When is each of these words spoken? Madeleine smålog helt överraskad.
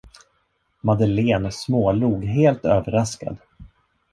Madeleine 0.81 1.51
smålog 1.51 2.23
helt 2.25 2.65
överraskad. 2.65 3.37